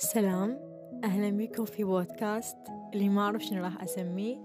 [0.00, 0.60] سلام.
[1.04, 2.56] أهلا بكم في بودكاست
[2.94, 4.38] اللي ما أعرف شنو راح أسميه.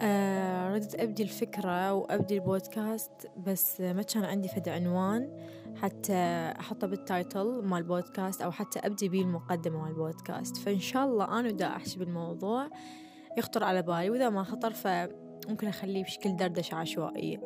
[0.00, 5.36] آه ردت أبدي الفكرة وأبدي البودكاست بس ما كان عندي فد عنوان.
[5.76, 6.14] حتى
[6.60, 10.56] أحطه بال title مال البودكاست أو حتى أبدي بيه المقدمة مال البودكاست.
[10.56, 12.70] فإن شاء الله أنا دا أحكي بالموضوع
[13.38, 14.10] يخطر على بالي.
[14.10, 17.40] وإذا ما خطر فممكن أخليه بشكل دردشة عشوائية.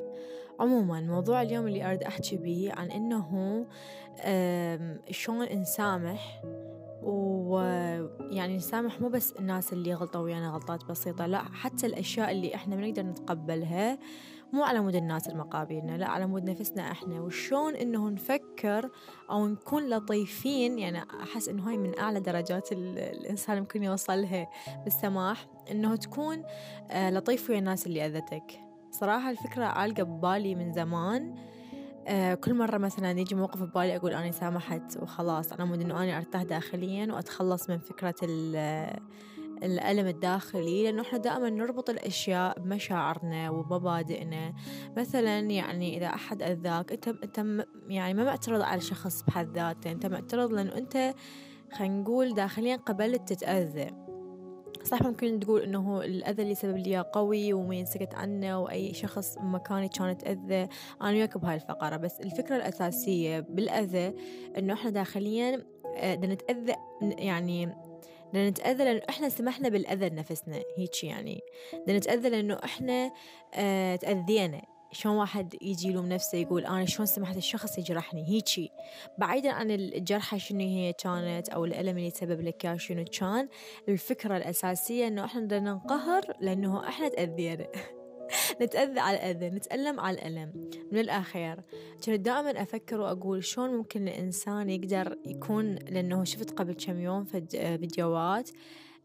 [0.61, 3.67] عموما موضوع اليوم اللي أريد أحكي بيه عن إنه
[5.11, 6.43] شلون نسامح
[7.07, 12.77] ويعني نسامح مو بس الناس اللي غلطوا ويانا غلطات بسيطة لا حتى الأشياء اللي إحنا
[12.77, 13.99] ما نقدر نتقبلها
[14.53, 17.21] مو على مود الناس المقابلنا لا على مود نفسنا إحنا.
[17.21, 18.91] وشلون إنه نفكر
[19.31, 24.47] أو نكون لطيفين يعني أحس إنه هاي من أعلى درجات الإنسان ممكن يوصلها
[24.85, 26.43] بالسماح إنه تكون
[26.91, 28.61] آه، لطيف ويا الناس اللي أذتك.
[28.91, 31.35] صراحة الفكرة عالقة ببالي من زمان
[32.07, 36.17] آه كل مرة مثلا يجي موقف ببالي أقول أنا سامحت وخلاص على مود إنه أنا
[36.17, 38.15] أرتاح داخليا وأتخلص من فكرة
[39.63, 44.55] الألم الداخلي لأنه إحنا دائما نربط الأشياء بمشاعرنا ومبادئنا
[44.97, 50.07] مثلا يعني إذا أحد أذاك أنت أنت يعني ما معترض على الشخص بحد ذاته أنت
[50.07, 51.15] معترض لأنه أنت
[51.73, 54.06] خلينا نقول داخليا قبلت تتأذى.
[54.87, 59.89] صح ممكن تقول إنه الأذى اللي سبب لي قوي وما ينسكت عنه وأي شخص مكاني
[59.89, 60.69] كان تأذى
[61.03, 64.15] أنا وياك بهاي الفقرة بس الفكرة الأساسية بالأذى
[64.59, 65.63] إنه إحنا داخليا
[65.97, 67.69] آه، نتأذى يعني
[68.35, 71.41] نتأذى لأنه إحنا سمحنا بالأذى لنفسنا هيك يعني.
[71.89, 73.13] نتأذى لأنه إحنا
[73.55, 74.76] آه تأذينا.
[74.97, 78.71] شلون واحد يجي يلوم نفسه يقول أنا شلون سمحت الشخص يجرحني؟ هيجي.
[79.19, 83.49] بعيدا عن الجرحة شنو هي كانت أو الألم اللي سبب لك شنو كان
[83.89, 87.67] الفكرة الأساسية إنه إحنا بدنا ننقهر لأنه إحنا تأذينا.
[88.63, 90.71] نتأذى على الأذى نتألم على الألم.
[90.93, 91.63] من الآخر
[92.05, 98.51] كنت دائما أفكر وأقول شلون ممكن الإنسان يقدر يكون لأنه شفت قبل كم يوم فيديوهات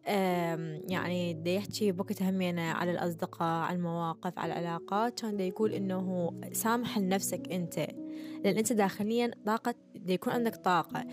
[0.06, 5.20] يعني دا يحكي بوقت همينة على الأصدقاء على المواقف على العلاقات.
[5.20, 7.78] كان دا يقول إنه سامح لنفسك أنت
[8.44, 11.06] لأن أنت داخليا طاقة دا يكون عندك طاقة.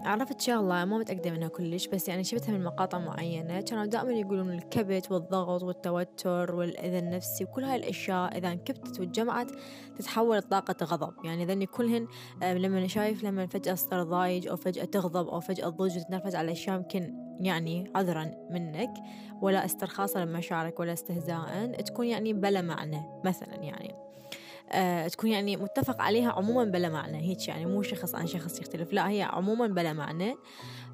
[0.00, 3.60] عرفت شغلة ما متأكدة منها كلش بس يعني شفتها من مقاطع معينة.
[3.60, 9.50] كانوا دائما يقولون الكبت والضغط والتوتر والأذى النفسي وكل هاي الأشياء إذا انكبتت وتجمعت
[9.96, 11.24] تتحول لطاقة غضب.
[11.24, 12.06] يعني ذني كلهن
[12.42, 16.76] لما شايف لما فجأة صار ضايج أو فجأة تغضب أو فجأة تضج وتتنرفز على أشياء
[16.76, 18.94] يمكن يعني عذرا منك
[19.42, 23.94] ولا استرخاصا لمشاعرك ولا استهزاء تكون يعني بلا معنى مثلا يعني.
[24.72, 28.92] آه تكون يعني متفق عليها عموما بلا معنى هيك يعني مو شخص عن شخص يختلف
[28.92, 30.34] لا هي عموما بلا معنى.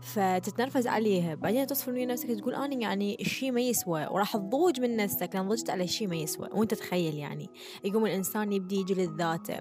[0.01, 1.35] فتتنرفز عليها.
[1.35, 5.49] بعدين تصفر من نفسك تقول أنا يعني الشيء ما يسوى وراح تضوج من نفسك لأن
[5.49, 6.49] ضجت على شيء ما يسوى.
[6.53, 7.51] وانت تخيل يعني؟
[7.85, 9.59] يقوم الإنسان يبدي يجلد ذاته.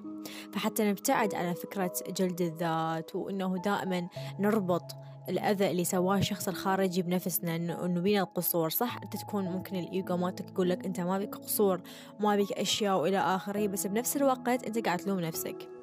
[0.53, 4.83] فحتى نبتعد على فكرة جلد الذات وإنه دائما نربط
[5.29, 8.69] الأذى اللي سواه الشخص الخارجي بنفسنا إنه بينا القصور.
[8.69, 11.81] صح؟ أنت تكون ممكن الإيجو مالتك يقول لك أنت ما بيك قصور
[12.19, 15.78] ما بيك أشياء وإلى آخره بس بنفس الوقت أنت قاعد تلوم نفسك.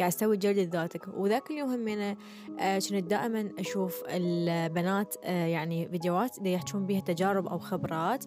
[0.00, 2.16] قاعد تسوي جلد ذاتك وذاك اليوم همينة
[2.60, 8.24] آه كنت دائما أشوف البنات آه يعني فيديوهات دي يحكون بيها تجارب أو خبرات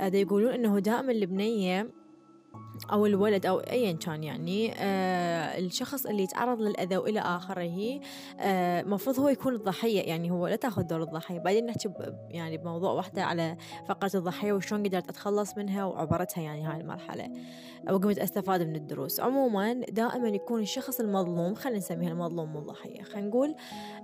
[0.00, 1.90] آه يقولون إنه دائما البنية
[2.92, 8.00] أو الولد أو أيا كان يعني آه الشخص اللي يتعرض للأذى وإلى آخره
[8.40, 11.38] آه مفروض هو يكون الضحية يعني هو لا تأخذ دور الضحية.
[11.38, 11.88] بعدين نحكي
[12.28, 13.56] يعني بموضوع واحدة على
[13.88, 17.30] فقرة الضحية وشلون قدرت أتخلص منها وعبرتها يعني هاي المرحلة.
[17.90, 19.20] وقمت أستفاد من الدروس.
[19.20, 23.54] عموما دائما يكون الشخص المظلوم خلينا نسميها المظلوم مو الضحية خلينا نقول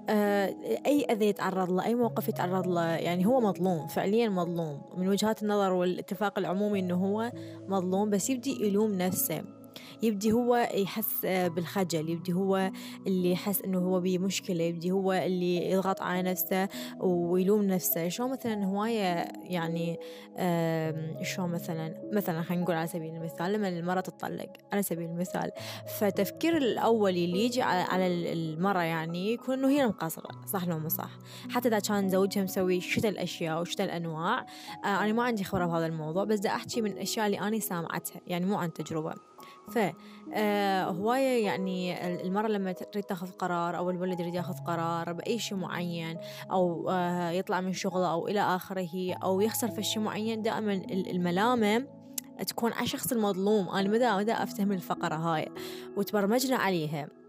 [0.08, 0.54] آه
[0.86, 4.82] أي أذى يتعرض له أي موقف يتعرض له يعني هو مظلوم فعليا مظلوم.
[4.96, 7.32] من وجهات النظر والاتفاق العمومي إنه هو
[7.68, 9.59] مظلوم بس يبدي يلوم نفسه.
[10.02, 12.70] يبدي هو يحس بالخجل يبدي هو
[13.06, 16.68] اللي يحس إنه هو بمشكلة يبدي هو اللي يضغط على نفسه
[17.00, 18.08] ويلوم نفسه.
[18.08, 19.98] شو مثلا هواية يعني
[21.22, 25.50] شو مثلا مثلا خلينا نقول على سبيل المثال لما المرأة تطلق على سبيل المثال.
[25.98, 31.10] فالتفكير الأولي اللي يجي على المرأة يعني يكون إنه هي المقصرة صح لو مو صح؟
[31.50, 34.46] حتى إذا كان زوجها مسوي شتى الأشياء وشتى الأنواع
[34.84, 38.20] آه، أنا ما عندي خبرة بهذا الموضوع بس دا أحكي من الأشياء اللي أنا سامعتها
[38.26, 39.14] يعني مو عن تجربة.
[39.70, 39.78] ف
[40.34, 45.58] آه هواية يعني المرة لما تريد تاخذ قرار أو الولد يريد ياخذ قرار بأي شيء
[45.58, 46.18] معين
[46.50, 51.86] أو آه يطلع من شغله أو إلى آخره أو يخسر في شيء معين دائما الملامة
[52.46, 53.68] تكون على الشخص المظلوم.
[53.68, 55.48] أنا مدى مدى أفتهم الفقرة هاي
[55.96, 57.19] وتبرمجنا عليها.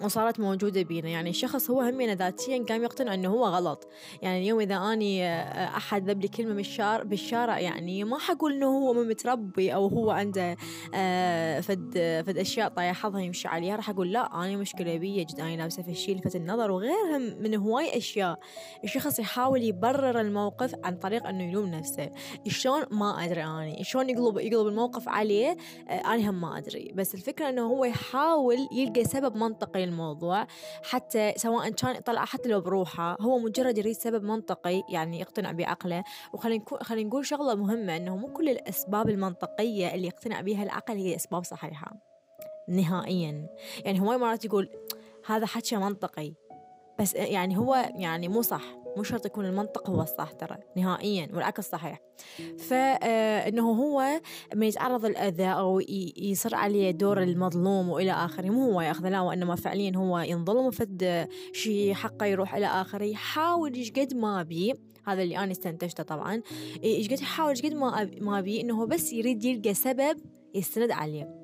[0.00, 1.08] وصارت موجودة بينا.
[1.08, 3.88] يعني الشخص هو همينة ذاتيا قام يقتنع أنه هو غلط.
[4.22, 8.66] يعني اليوم إذا أني آه، أحد ذب لي كلمة بالشارع, بالشارع يعني ما حقول أنه
[8.66, 10.56] هو متربي أو هو عنده
[10.94, 15.40] آه، فد, فد أشياء طايح حظها يمشي عليها راح أقول لا أنا مشكلة بي جد
[15.40, 16.70] أنا لابسة الشيء لفت النظر.
[16.70, 18.38] وغيرها من هواي أشياء
[18.84, 22.10] الشخص يحاول يبرر الموقف عن طريق أنه يلوم نفسه.
[22.48, 25.56] شلون؟ ما أدري أنا شلون يقلب يقلب الموقف عليه؟
[25.88, 26.92] آه، أنا هم ما أدري.
[26.94, 30.46] بس الفكرة أنه هو يحاول يلقى سبب منطقي الموضوع
[30.82, 36.04] حتى سواء كان طلع حتى لو بروحه هو مجرد يريد سبب منطقي يعني يقتنع بعقله.
[36.32, 41.16] وخلينا خلينا نقول شغلة مهمة أنه مو كل الأسباب المنطقية اللي يقتنع بها العقل هي
[41.16, 41.92] أسباب صحيحة.
[42.68, 43.46] نهائيا.
[43.84, 44.68] يعني هواي مرات يقول
[45.26, 46.32] هذا حكي منطقي.
[47.00, 48.62] بس يعني هو يعني مو صح.
[48.96, 52.00] مو شرط يكون المنطق هو الصح ترى نهائيا والعكس صحيح.
[52.58, 54.20] فإنه آه، هو
[54.54, 55.80] من يتعرض الأذى أو
[56.16, 58.50] يصير عليه دور المظلوم وإلى آخره.
[58.50, 63.04] مو هو يأخذ لا وإنما فعليا هو ينظلم وفد شيء حقه يروح إلى آخره.
[63.04, 64.74] يحاول إيش قد ما بي
[65.06, 66.42] هذا اللي أنا استنتجته طبعا
[66.84, 70.16] إيش قد يحاول إيش قد ما ما بي إنه بس يريد يلقى سبب
[70.54, 71.41] يستند عليه.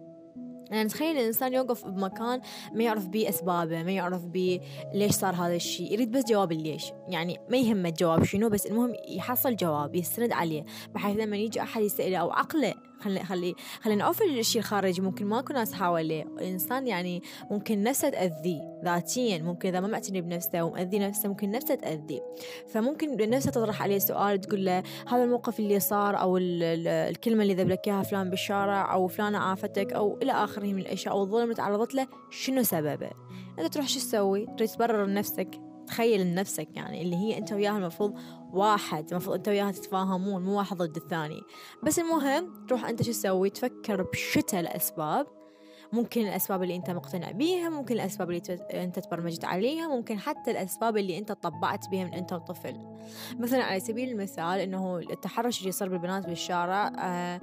[0.70, 2.40] يعني تخيل الإنسان يوقف بمكان
[2.72, 4.60] ما يعرف بيه أسبابه ما يعرف بيه
[4.94, 8.92] ليش صار هذا الشيء يريد بس جواب ليش يعني ما يهمه الجواب شنو بس المهم
[9.08, 10.64] يحصل جواب يستند عليه.
[10.94, 12.74] بحيث لما يجي أحد يسأله أو عقله
[13.08, 15.02] خلي خلي خلينا نعوف الشيء الخارجي.
[15.02, 16.22] ممكن ماكو ناس حواليه.
[16.22, 19.38] الإنسان يعني ممكن نفسه تأذيه ذاتيا.
[19.38, 22.20] ممكن إذا ما معتني بنفسه ومأذي نفسه ممكن نفسه تأذيه.
[22.68, 27.68] فممكن نفسه تطرح عليه سؤال تقول له هذا الموقف اللي صار أو الكلمة اللي ذب
[27.68, 31.54] لك إياها فلان بالشارع أو فلانة عافتك أو إلى آخره من الأشياء أو الظلم اللي
[31.54, 33.10] تعرضت له شنو سببه؟
[33.58, 38.14] أنت تروح شو تسوي؟ تريد تبرر لنفسك تخيل لنفسك يعني اللي هي أنت وياها المفروض
[38.52, 41.40] واحد المفروض أنت وياها تتفاهمون مو واحد ضد الثاني.
[41.82, 45.37] بس المهم تروح أنت شو تسوي؟ تفكر بشتى الاسباب
[45.92, 50.96] ممكن الأسباب اللي أنت مقتنع بيها ممكن الأسباب اللي أنت تبرمجت عليها ممكن حتى الأسباب
[50.96, 52.76] اللي أنت طبعت بها من أنت وطفل.
[53.38, 57.40] مثلا على سبيل المثال أنه التحرش اللي يصير بالبنات بالشارع آه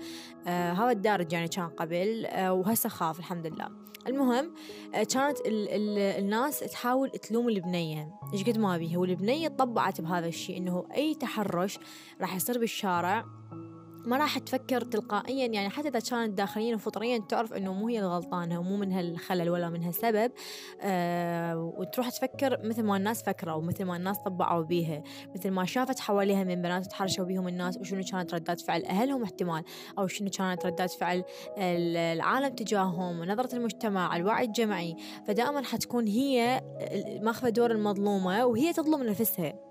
[0.47, 3.69] آه هذا الدارج يعني كان قبل آه وهسه خاف الحمد لله.
[4.07, 4.53] المهم
[4.95, 8.19] آه كانت ال ال الناس تحاول تلوم البنية.
[8.33, 11.80] إيش قد ما بيها والبنية طبعت بهذا الشيء إنه أي تحرش
[12.21, 13.25] راح يصير بالشارع.
[14.06, 18.60] ما راح تفكر تلقائيا يعني حتى إذا كانت داخليا وفطريا تعرف إنه مو هي الغلطانة
[18.60, 20.31] ومو منها الخلل ولا منها سبب
[20.81, 25.04] آه وتروح تفكر مثل ما الناس فكروا ومثل ما الناس طبعوا بيها
[25.36, 29.63] مثل ما شافت حواليها من بنات تحرشوا بيهم الناس وشنو كانت ردات فعل أهلهم احتمال
[30.00, 31.24] أو شنو كانت ردات فعل
[31.58, 34.96] العالم تجاههم ونظرة المجتمع الوعي الجمعي.
[35.28, 36.62] فدائما حتكون هي
[37.22, 39.64] ماخذة دور المظلومة وهي تظلم نفسها.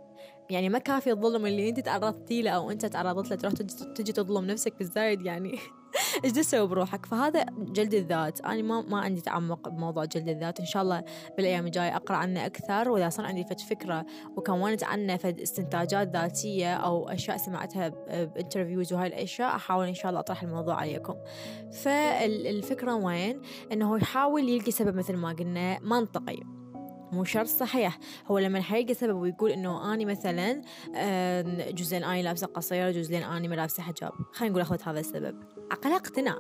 [0.51, 3.53] يعني ما كافي الظلم اللي انت تعرضتي له أو انت تعرضت له تروح
[3.95, 5.59] تجي تظلم نفسك بالزايد يعني.
[6.25, 8.41] إيش تسوي بروحك؟ فهذا جلد الذات.
[8.41, 10.61] أنا ما ما عندي تعمق بموضوع جلد الذات.
[10.61, 11.05] إن شاء الله
[11.37, 12.91] بالأيام الجاية أقرأ عنه أكثر.
[12.91, 14.07] وإذا صار عندي فد فكرة
[14.37, 20.09] وكونت عنه فد استنتاجات ذاتية أو أشياء سمعتها ب interviews وهاي الأشياء أحاول إن شاء
[20.09, 21.15] الله أطرح الموضوع عليكم.
[21.73, 23.41] فالفكرة وين؟
[23.73, 26.64] إنه يحاول يلقي سبب مثل ما قلنا منطقي.
[27.15, 27.99] مو شرط صحيح.
[28.27, 30.63] هو لما حيلقى سبب ويقول إنه أني مثلا
[31.71, 34.13] جزئين أني لابسة قصيرة جزئين أني ما لابسة حجاب.
[34.33, 35.43] خلينا نقول اخذ هذا السبب.
[35.71, 36.39] عقلها اقتناع.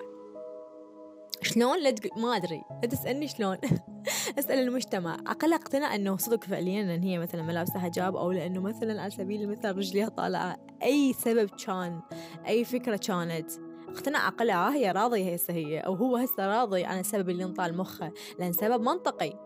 [1.43, 2.62] شلون؟ لا تقول ما أدري.
[2.82, 3.56] لا تسألني شلون.
[4.38, 5.17] أسأل المجتمع.
[5.26, 9.11] عقلها اقتنع إنه صدق فعليا إن هي مثلا ما لابسة حجاب أو لأنه مثلا على
[9.11, 10.56] سبيل المثال رجليها طالعة.
[10.82, 12.00] أي سبب كان.
[12.47, 13.50] أي فكرة كانت.
[13.88, 18.12] اقتنع عقلها هي راضية هسه هي أو هو هسه راضي عن السبب اللي انطال مخه.
[18.38, 19.44] لأن سبب منطقي.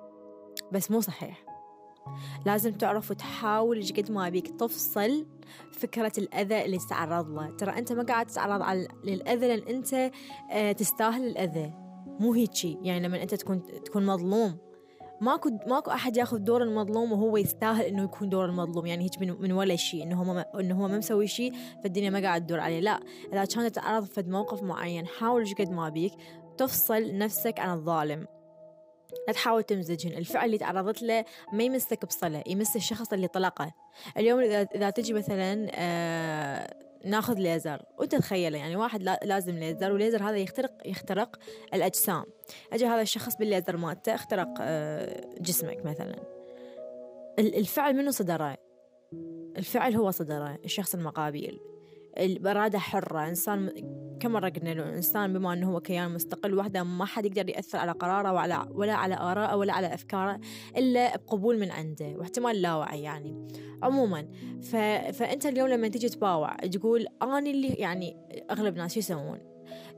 [0.73, 1.45] بس مو صحيح.
[2.47, 5.27] لازم تعرف وتحاول قد ما بيك تفصل
[5.73, 7.51] فكرة الأذى اللي تتعرض له.
[7.51, 10.11] ترى أنت ما قاعد تتعرض على للأذى لأن أنت
[10.51, 11.73] آه، تستاهل الأذى.
[12.21, 14.59] مو هيجي يعني لما أنت تكون تكون مظلوم.
[15.21, 18.87] ماكو ماكو أحد ياخذ دور المظلوم وهو يستاهل إنه يكون دور المظلوم.
[18.87, 20.03] يعني هيك من, من ولا شيء.
[20.03, 22.81] إنه هو ما إنه هو ما مسوي شيء فالدنيا ما قاعد تدور عليه.
[22.81, 23.01] لا.
[23.33, 26.13] إذا كانت تتعرض في موقف معين حاول قد ما بيك
[26.57, 28.38] تفصل نفسك عن الظالم.
[29.27, 30.13] لا تحاول تمزجهن.
[30.13, 33.75] الفعل اللي تعرضت له ما يمسك بصلة يمس الشخص اللي طلقه.
[34.17, 34.41] اليوم
[34.75, 36.75] إذا تجي مثلا آه
[37.05, 37.83] ناخذ ليزر.
[37.99, 41.37] وانت تخيله يعني واحد لازم ليزر والليزر هذا يخترق يخترق
[41.75, 42.25] الأجسام.
[42.73, 46.17] اجى هذا الشخص بالليزر مالته اخترق آه جسمك مثلا.
[47.39, 48.57] الفعل منه صدره؟
[49.57, 51.61] الفعل هو صدره الشخص المقابل
[52.19, 53.29] الإرادة حرة.
[53.29, 53.73] إنسان
[54.21, 57.79] كم مرة قلنا له الإنسان بما أنه هو كيان مستقل وحده ما حد يقدر يأثر
[57.79, 60.41] على قراره ولا ولا على آرائه ولا على أفكاره
[60.77, 63.49] إلا بقبول من عنده واحتمال لا وعي يعني.
[63.83, 64.29] عموما
[64.63, 64.77] ف...
[65.17, 68.17] فأنت اليوم لما تيجي تباوع تقول أنا اللي يعني
[68.51, 69.39] أغلب الناس شو يسوون؟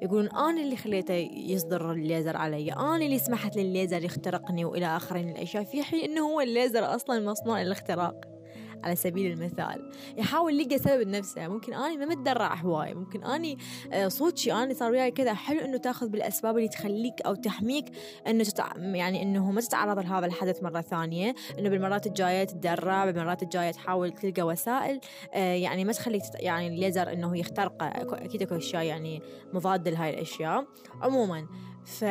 [0.02, 5.30] يقولون أنا اللي خليته يصدر الليزر علي أنا اللي سمحت للليزر يخترقني وإلى آخره من
[5.30, 8.39] الأشياء في حين أنه هو الليزر أصلا مصنوع للاختراق.
[8.84, 9.90] على سبيل المثال.
[10.16, 11.48] يحاول يلقى سبب لنفسه.
[11.48, 12.94] ممكن أني ما متدرع هواي.
[12.94, 13.58] ممكن أني
[13.92, 15.34] آه، صوتي أني صار وياي كذا.
[15.34, 17.84] حلو إنه تأخذ بالأسباب اللي تخليك أو تحميك
[18.26, 18.72] إنه تتع...
[18.76, 21.34] يعني إنه ما تتعرض لهذا الحدث مرة ثانية.
[21.58, 25.00] إنه بالمرات الجاية تتدرع بالمرات الجاية تحاول تلقى وسائل
[25.34, 26.34] آه، يعني ما تخليك تت...
[26.40, 29.22] يعني الليزر إنه يخترقه أكيد أكو أشياء يعني
[29.52, 30.66] مضادة لهاي الأشياء.
[31.02, 31.46] عموما
[31.84, 32.04] ف...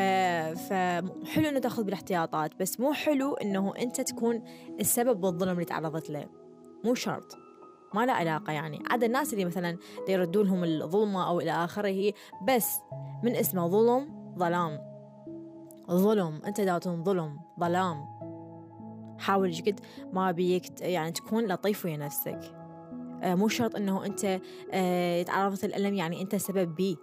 [0.70, 2.52] فحلو إنه تأخذ بالاحتياطات.
[2.60, 4.44] بس مو حلو إنه أنت تكون
[4.80, 6.26] السبب بالظلم اللي تعرضت له.
[6.84, 7.38] مو شرط.
[7.94, 8.84] ما له علاقة يعني.
[8.90, 9.78] عدا الناس اللي مثلا
[10.10, 12.14] يردوا لهم الظلمة أو إلى آخره
[12.48, 12.78] بس
[13.24, 14.80] من اسمه ظلم ظلام.
[15.92, 16.42] ظلم.
[16.46, 18.06] أنت دا تنظلم ظلام.
[19.20, 19.80] حاول جد
[20.14, 22.40] ما بيك يعني تكون لطيف ويا نفسك.
[23.24, 24.40] آه مو شرط إنه أنت
[24.72, 26.96] آه تعرضت الالم يعني أنت سبب بيه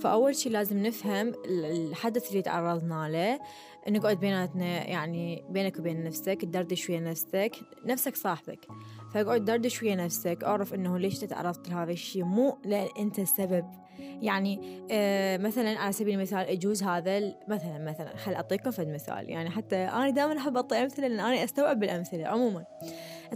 [0.00, 3.40] فأول شي لازم نفهم الحدث اللي تعرضنا له
[3.88, 7.52] نقعد بيناتنا يعني بينك وبين نفسك تدردش ويا نفسك
[7.84, 8.66] نفسك صاحبك.
[9.14, 13.64] فاقعد دردش ويا نفسك أعرف إنه ليش تعرضت لهذا الشيء مو لأن أنت السبب
[13.98, 19.30] يعني آه مثلا على سبيل المثال يجوز هذا مثلا مثلا خل اعطيكم فد مثال.
[19.30, 22.64] يعني حتى أنا دائما أحب أعطي أمثلة لأن أنا أستوعب بالامثله عموما.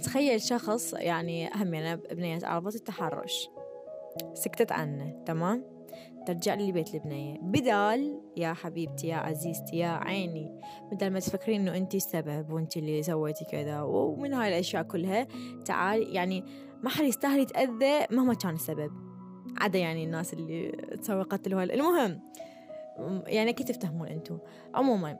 [0.02, 3.48] تخيل شخص يعني هم يعني بنية عرضت التحرش
[4.34, 5.77] سكتت عنه تمام؟
[6.26, 10.60] ترجع لي بيت البنية بدال يا حبيبتي يا عزيزتي يا عيني
[10.92, 15.26] بدل ما تفكرين إنه انت السبب وانت اللي سويتي كذا ومن هاي الأشياء كلها
[15.64, 16.44] تعال يعني
[16.82, 18.90] ما حد يستاهل يتأذى مهما كان السبب.
[19.60, 20.70] عدا يعني الناس اللي
[21.02, 22.20] تسوي قتل وهل المهم
[23.26, 24.38] يعني أكيد تفتهمون أنتم.
[24.74, 25.18] عموما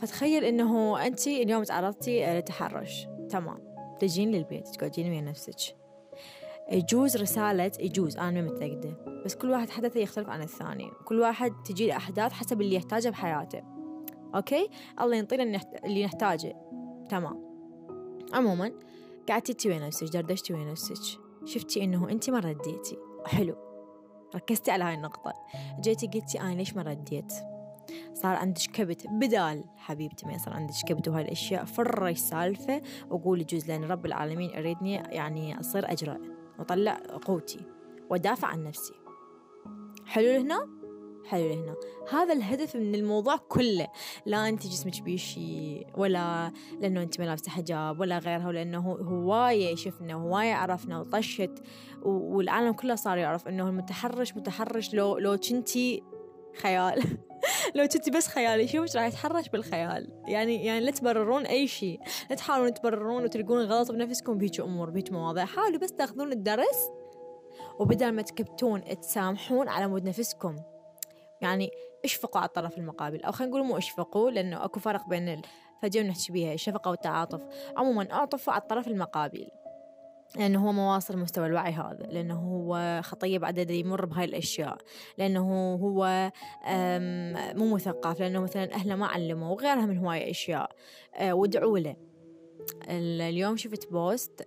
[0.00, 3.08] فتخيل إنه انت اليوم تعرضتي لتحرش.
[3.30, 3.58] تمام.
[4.00, 5.79] تجين للبيت تقعدين ويا نفسك.
[6.70, 10.90] يجوز رسالة يجوز أنا ما متأكدة بس كل واحد حدثه يختلف عن الثاني.
[11.04, 13.62] كل واحد تجي أحداث حسب اللي يحتاجه بحياته.
[14.34, 14.68] okay؟
[15.00, 16.56] الله ينطينا اللي نحتاجه.
[17.08, 17.50] تمام.
[18.32, 18.72] عموما
[19.28, 21.20] قعدتي تي ويا نفسك دردشتي ويا نفسك.
[21.44, 22.98] شفتي إنه أنت ما رديتي.
[23.26, 23.56] حلو.
[24.34, 25.34] ركزتي على هاي النقطة.
[25.80, 27.32] جيتي قلتي أنا ليش ما رديت؟
[28.14, 31.64] صار عندك كبت بدال حبيبتي ما صار عندك كبت وهاي الأشياء.
[31.64, 36.18] free السالفة وقولي جوز لأن رب العالمين أريدني يعني أصير أجرأ.
[36.60, 37.60] وأطلع قوتي
[38.10, 38.94] وأدافع عن نفسي.
[40.06, 40.68] حلو هنا
[41.26, 41.74] حلو هنا
[42.10, 43.88] هذا الهدف من الموضوع كله.
[44.26, 50.14] لا أنت جسمك بيشي ولا لأنه أنت ما لابسة حجاب ولا غيرها ولأنه هواية شفنا
[50.14, 51.62] هواية عرفنا وطشت.
[52.02, 56.02] والعالم كله صار يعرف إنه المتحرش متحرش لو لو كنتي
[56.62, 57.02] خيال.
[57.74, 60.22] لو كنتي بس خيالي شوف راح يتحرش بالخيال.
[60.26, 62.00] يعني يعني لا تبررون أي شيء.
[62.30, 65.44] لا تحاولون تبررون وتلقون غلط بنفسكم بهيك أمور بهيك مواضيع.
[65.44, 66.90] حاولوا بس تاخذون الدرس
[67.78, 70.56] وبدل ما تكبتون تسامحون على مود نفسكم.
[71.40, 71.70] يعني
[72.04, 75.42] اشفقوا على الطرف المقابل أو خلينا نقول مو اشفقوا لأنه أكو فرق بين
[75.82, 77.40] فجأة نحكي بيها الشفقة والتعاطف
[77.76, 79.48] عموما أعطفوا على الطرف المقابل.
[80.36, 84.78] لأنه هو ما واصل مستوى الوعي هذا لأنه هو خطية بعد يمر بهاي الأشياء
[85.18, 86.30] لأنه هو
[87.54, 90.70] مو مثقف لأنه مثلا أهله ما علموا وغيرها من هواية أشياء
[91.14, 91.96] أه، وادعوا له.
[92.88, 94.42] اليوم شفت post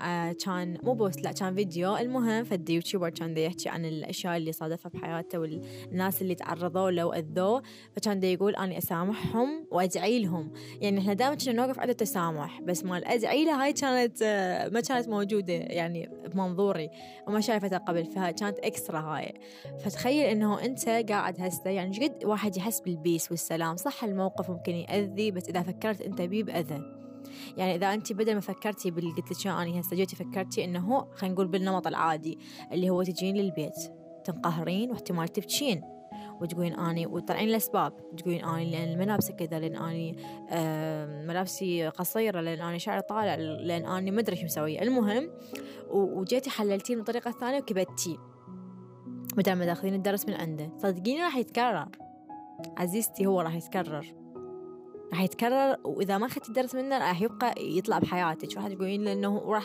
[0.00, 1.96] آه كان مو post لا كان فيديو.
[1.96, 7.62] المهم فد YouTuber كان يحكي عن الأشياء اللي صادفها بحياته والناس اللي تعرضوا له واذوه
[7.96, 10.52] فكان دا يقول اني أسامحهم وأدعي لهم.
[10.80, 14.80] يعني إحنا دائما كنا نوقف على التسامح بس مال أدعي له هاي كانت آه ما
[14.80, 16.90] كانت موجودة يعني بمنظوري
[17.28, 19.34] وما شايفتها قبل فهاي كانت extra هاي.
[19.84, 24.72] فتخيل إنه أنت قاعد هسه يعني قد واحد يحس بال peace والسلام؟ صح الموقف ممكن
[24.74, 26.99] يأذي بس إذا فكرت أنت بيه بأذى.
[27.56, 31.34] يعني إذا انت بدل ما فكرتي باللي قلت لك اني هسه جيتي فكرتي إنه خلينا
[31.34, 32.38] نقول بالنمط العادي
[32.72, 33.76] اللي هو تجين للبيت
[34.24, 35.82] تنقهرين واحتمال تبكين
[36.40, 40.16] وتقولين أني وتطلعين الاسباب تقولين أني لأن ملابسي كذا لأن أني
[41.26, 44.82] ملابسي قصيرة لأن أني شعري طالع لأن أني ما أدري شو مسوية.
[44.82, 45.30] المهم
[45.90, 48.18] وجيتي حللتين بطريقه ثانية وكبتي
[49.36, 51.88] بدل ما تاخذين الدرس من عنده صدقيني راح يتكرر.
[52.76, 54.19] عزيزتي هو راح يتكرر.
[55.10, 58.56] راح يتكرر وإذا ما أخذتي الدرس منه راح يبقى يطلع بحياتك.
[58.56, 59.64] راح تقولين لأنه راح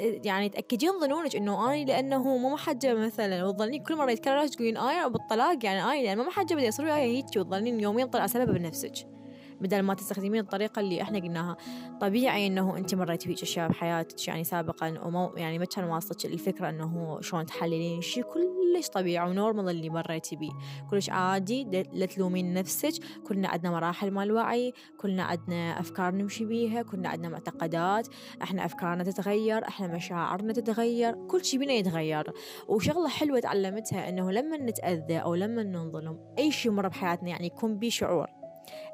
[0.00, 3.44] يعني تأكدين ظنونك إنه آني لأنه مو محجبه مثلا.
[3.44, 7.16] وتظنين كل مرة يتكرر تقولين اي بالطلاق يعني اي لأن ما محجبه بدي اصير وياي
[7.16, 9.15] هيك وتظنين يومين طلع سبب بنفسك.
[9.60, 11.56] بدل ما تستخدمين الطريقة اللي إحنا قلناها.
[12.00, 16.68] طبيعي إنه أنت مريتي بهيك أشياء بحياتك يعني سابقا ومو يعني ما كان واصلك الفكرة
[16.68, 20.50] إنه شلون تحللين شيء كلش طبيعي ونورمال اللي مريتي بيه.
[20.90, 22.92] كلش عادي لا تلومين نفسك
[23.28, 28.08] كلنا عندنا مراحل مال وعي كلنا عندنا أفكار نمشي بيها كلنا عندنا معتقدات
[28.42, 32.32] إحنا أفكارنا تتغير إحنا مشاعرنا تتغير كل شيء بينا يتغير.
[32.68, 37.78] وشغلة حلوة تعلمتها إنه لما نتأذى أو لما ننظلم أي شيء مر بحياتنا يعني يكون
[37.78, 38.35] بيه شعور.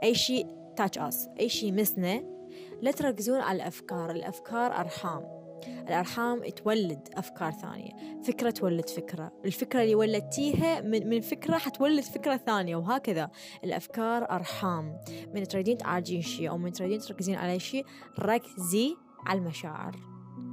[0.02, 2.22] أي شيء تاتش أس أي شيء يمسنا
[2.82, 5.42] لا تركزون على الأفكار الأفكار أرحام.
[5.88, 7.90] الأرحام تولد أفكار ثانية.
[8.22, 9.32] فكرة تولد فكرة.
[9.44, 13.30] الفكرة اللي ولدتيها من, من فكرة حتولد فكرة ثانية وهكذا.
[13.64, 14.98] الأفكار أرحام.
[15.34, 17.84] من تريدين تعالجين شيء أو من تريدين تركزين على شيء
[18.18, 19.96] ركزي على المشاعر.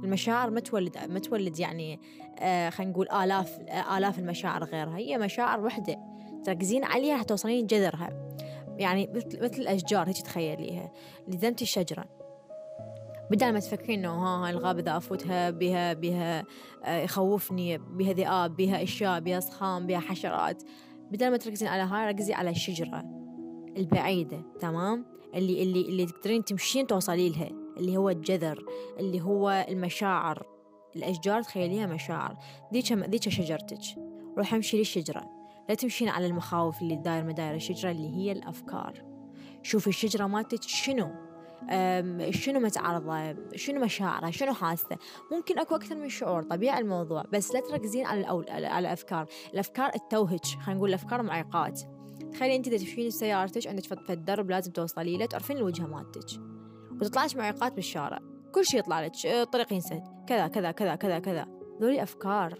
[0.04, 2.00] المشاعر ما تولد ما تولد يعني
[2.38, 3.58] آه خلينا نقول آلاف
[3.96, 4.96] آلاف المشاعر غيرها.
[4.96, 5.96] هي مشاعر وحدة.
[6.44, 8.10] تركزين عليها حتوصلين جذرها
[8.80, 10.92] يعني مثل مثل الأشجار هيك تخيليها.
[11.28, 12.04] لزمتي الشجرة
[13.30, 16.44] بدل ما تفكرين إنه ها الغابة اذا أفوتها بها بها
[16.84, 20.62] آه، يخوفني بها ذئاب بها أشياء بها صخام بها حشرات.
[21.10, 23.04] بدل ما تركزين على هاي ركزي على الشجرة
[23.76, 28.64] البعيدة تمام؟ اللي اللي اللي تقدرين تمشين توصلي لها اللي هو الجذر
[28.98, 30.46] اللي هو المشاعر.
[30.96, 32.36] الأشجار تخيليها مشاعر.
[32.72, 33.80] ذيك ذيك شجرتك.
[34.38, 35.39] روح امشي للشجرة.
[35.70, 39.02] لا تمشين على المخاوف اللي داير مداير الشجرة اللي هي الأفكار.
[39.62, 41.10] شوفي الشجرة مالتك شنو؟
[42.30, 44.96] شنو متعرضة شنو مشاعرها؟ شنو حاسة؟
[45.32, 49.26] ممكن أكو أكثر من شعور طبيعي الموضوع بس لا تركزين على الأول على الأفكار.
[49.54, 51.80] الأفكار تتوهج خلينا نقول الأفكار معيقات.
[52.32, 56.40] تخيلي أنت إذا تمشين بسيارتك عندك في الدرب لازم توصلي له تعرفين الوجهة مالتك.
[56.92, 58.18] وتطلعش معيقات بالشارع.
[58.54, 60.02] كل شيء يطلع لك الطريق ينسد.
[60.26, 61.46] كذا كذا كذا كذا كذا.
[61.80, 62.58] ذولي أفكار.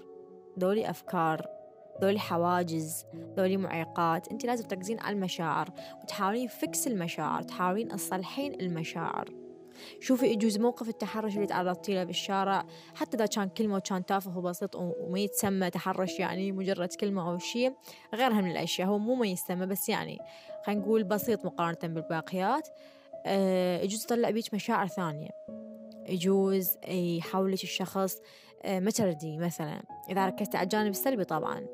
[0.58, 1.59] ذولي أفكار.
[2.00, 3.04] ذولي حواجز
[3.36, 5.70] ذولي معيقات انت لازم تركزين على المشاعر
[6.02, 9.40] وتحاولين فكس المشاعر تحاولين تصلحين المشاعر.
[10.00, 12.64] شوفي يجوز موقف التحرش اللي تعرضتي له بالشارع
[12.94, 17.72] حتى إذا كان كلمة وكان تافه وبسيط وما يتسمى تحرش يعني مجرد كلمة أو شيء
[18.14, 20.18] غيرها من الأشياء هو مو ما يسمى بس يعني
[20.66, 22.68] خلينا نقول بسيط مقارنة بالباقيات.
[23.26, 25.30] أه يجوز يطلع بيك مشاعر ثانية.
[26.08, 28.20] يجوز يحولك الشخص آه،
[28.66, 29.82] ما تردي مثلا.
[30.10, 31.66] إذا ركزت على الجانب السلبي طبعا.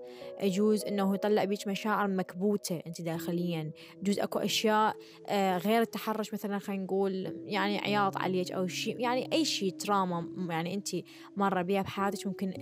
[0.43, 3.71] يجوز إنه يطلع بيك مشاعر مكبوتة أنت داخليا.
[4.03, 4.97] يجوز أكو أشياء
[5.29, 10.29] آه، غير التحرش مثلا خلينا نقول يعني عياط عليك أو شيء يعني أي شيء تراما
[10.51, 10.89] يعني أنت
[11.37, 12.53] مرة بيها بحياتك ممكن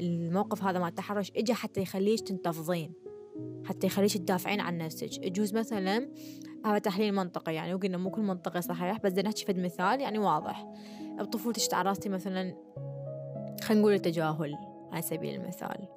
[0.00, 2.92] الموقف هذا مع التحرش إجا حتى يخليك تنتفضين.
[3.64, 5.26] حتى يخليك تدافعين عن نفسك.
[5.26, 6.08] يجوز مثلا
[6.66, 10.66] هذا تحليل منطقي يعني وقلنا مو كل منطقي صحيح بس نحكي فد مثال يعني واضح.
[11.18, 12.54] بطفولتك تعرضتي مثلا
[13.62, 14.54] خلينا نقول التجاهل
[14.92, 15.88] على سبيل المثال.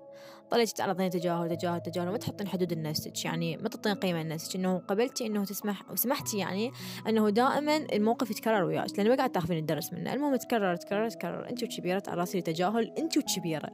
[0.49, 4.55] طلعتي تعرضين تجاهل تجاهل تجاهل وما تحطين حدود لنفسك يعني ما تعطين قيمة لنفسك.
[4.55, 6.71] إنه قبلتي إنه تسمح وسمحتي يعني
[7.07, 10.13] إنه دائما الموقف يتكرر وياك لأن ما قاعد تاخذين الدرس منه.
[10.13, 11.49] المهم تكرر تكرر تكرر.
[11.49, 13.69] أنت وكبيرة تعرضتي لتجاهل أنت وكبيرة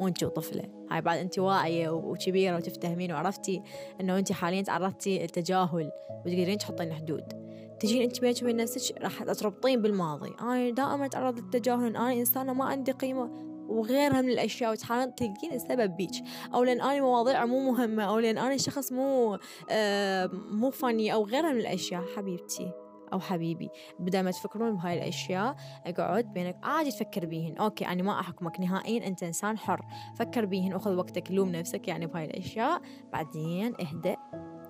[0.00, 0.64] مو أنت وطفلة.
[0.90, 3.62] هاي بعد أنت واعية وكبيرة وتفتهمين وعرفتي
[4.00, 5.90] إنه أنت حاليا تعرضتي التجاهل
[6.26, 7.53] وتقدرين تحطين حدود.
[7.80, 10.32] تجين انت بينك وبين نفسك راح تربطين بالماضي.
[10.40, 11.96] أنا دائما أتعرض للتجاهل.
[11.96, 16.10] أنا إنسانة ما عندي قيمة وغيرها من الأشياء وتحاولين تلقين السبب بيك.
[16.54, 19.38] أو لأن أنا مواضيع مو مهمة أو لأن أنا شخص مو
[19.70, 22.02] آه مو فاني أو غيرها من الأشياء.
[22.16, 22.72] حبيبتي
[23.12, 25.56] أو حبيبي بدل ما تفكرون بهاي الأشياء
[25.86, 27.56] اقعد بينك عادي تفكر بيهن.
[27.56, 29.80] okay أنا ما أحكمك نهائيا أنت إنسان حر.
[30.16, 32.80] فكر بيهن وخذ وقتك لوم نفسك يعني بهاي الأشياء.
[33.12, 34.16] بعدين اهدأ.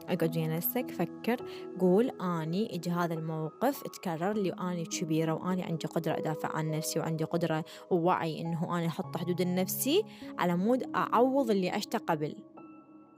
[0.08, 1.36] اقعد ويا نفسك فكر
[1.80, 6.98] قول أني اجى هذا الموقف تكرر لي وأني كبيرة وأني عندي قدرة أدافع عن نفسي
[6.98, 10.02] وعندي قدرة ووعي إنه أنا أحط حدود لنفسي
[10.38, 12.36] على مود أعوض اللي عشته قبل.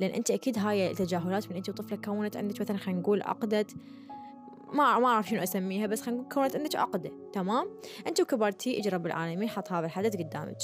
[0.01, 3.67] لأن أنت أكيد هاي التجاهلات من أنت وطفله كونت عندك مثلا خلينا نقول عقده
[4.73, 7.67] ما ما أعرف شنو أسميها بس خلينا نقول كونت عندك عقده تمام؟
[8.07, 10.59] أنت وكبرتي اجى رب العالمين حط هذا الحدث قدامك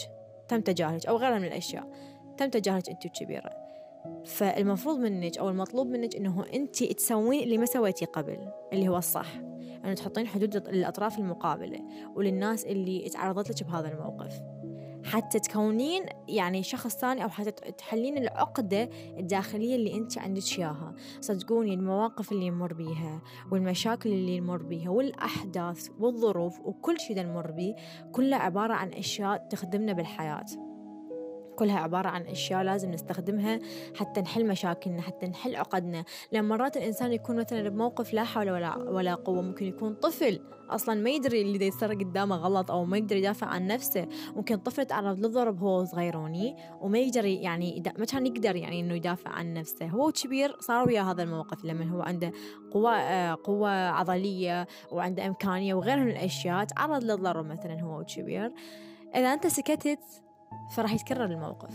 [0.48, 1.92] تم تجاهلك أو غيرها من الأشياء
[2.38, 3.62] تم تجاهلك أنت وكبيرة.
[4.24, 8.38] فالمفروض منك أو المطلوب منك إنه أنت تسوين اللي ما سويتيه قبل
[8.72, 9.34] اللي هو الصح.
[9.84, 11.80] أنه تحطين حدود للأطراف المقابلة
[12.14, 14.42] وللناس اللي تعرضت لك بهذا الموقف.
[15.04, 18.88] حتى تكونين يعني شخص ثاني أو حتى تحلين العقدة
[19.18, 20.94] الداخلية اللي أنت عندك إياها.
[21.20, 27.74] صدقوني المواقف اللي نمر بيها والمشاكل اللي نمر بيها والأحداث والظروف وكل شيء نمر بيه
[28.12, 30.46] كله عبارة عن أشياء تخدمنا بالحياة.
[31.56, 33.58] كلها عبارة عن أشياء لازم نستخدمها
[33.96, 36.04] حتى نحل مشاكلنا حتى نحل عقدنا.
[36.32, 40.94] لأن مرات الإنسان يكون مثلا بموقف لا حول ولا, ولا قوة ممكن يكون طفل أصلا
[40.94, 44.08] ما يدري اللي دا يصير قدامه غلط أو ما يقدر يدافع عن نفسه.
[44.36, 49.30] ممكن طفل تعرض للضرب هو صغيروني وما يقدر يعني ما كان يقدر يعني إنه يدافع
[49.30, 49.86] عن نفسه.
[49.86, 52.32] هو كبير صار ويا هذا الموقف لما هو عنده
[52.70, 58.52] قوة قوة عضلية وعنده إمكانية وغيرها من الأشياء تعرض للضرب مثلا هو كبير.
[59.14, 60.21] إذا أنت سكتت
[60.70, 61.74] فراح يتكرر الموقف.